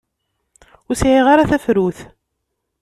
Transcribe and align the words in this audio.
Ur 0.87 0.95
sɛiɣ 0.97 1.25
ara 1.29 1.49
tafrut. 1.49 1.99